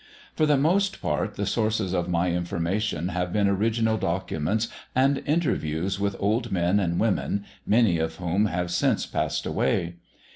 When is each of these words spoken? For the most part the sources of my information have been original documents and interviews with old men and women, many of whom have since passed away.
For 0.35 0.47
the 0.47 0.57
most 0.57 0.99
part 0.99 1.35
the 1.35 1.45
sources 1.45 1.93
of 1.93 2.09
my 2.09 2.31
information 2.31 3.09
have 3.09 3.31
been 3.31 3.47
original 3.47 3.97
documents 3.97 4.67
and 4.95 5.21
interviews 5.27 5.99
with 5.99 6.15
old 6.17 6.51
men 6.51 6.79
and 6.79 6.99
women, 6.99 7.45
many 7.67 7.99
of 7.99 8.15
whom 8.15 8.47
have 8.47 8.71
since 8.71 9.05
passed 9.05 9.45
away. 9.45 9.97